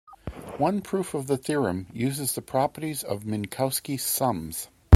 [0.57, 4.67] One proof of the theorem uses the properties of Minkowski sums.